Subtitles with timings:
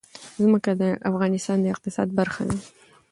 [0.43, 2.57] ځمکه د افغانستان د اقتصاد برخه ده.